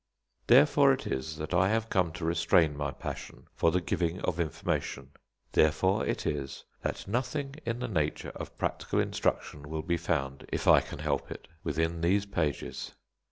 Therefore 0.47 0.93
it 0.93 1.05
is 1.05 1.37
that 1.37 1.53
I 1.53 1.69
have 1.69 1.91
come 1.91 2.11
to 2.13 2.25
restrain 2.25 2.75
my 2.75 2.89
passion 2.89 3.45
for 3.53 3.69
the 3.69 3.79
giving 3.81 4.19
of 4.21 4.39
information; 4.39 5.11
therefore 5.51 6.07
it 6.07 6.25
is 6.25 6.63
that 6.81 7.07
nothing 7.07 7.57
in 7.67 7.77
the 7.77 7.87
nature 7.87 8.29
of 8.31 8.57
practical 8.57 8.99
instruction 8.99 9.61
will 9.69 9.83
be 9.83 9.97
found, 9.97 10.49
if 10.51 10.67
I 10.67 10.81
can 10.81 10.97
help 10.97 11.29
it, 11.31 11.47
within 11.63 12.01
these 12.01 12.25
pages. 12.25 12.93